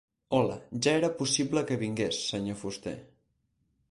Hola, 0.35 0.53
ja 0.85 0.93
era 1.01 1.11
possible 1.19 1.63
que 1.71 1.77
vingués, 1.83 2.23
senyor 2.31 2.59
fuster. 2.65 2.97